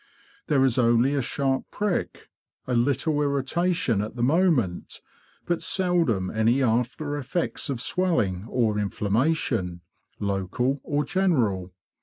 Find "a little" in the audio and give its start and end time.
2.65-3.21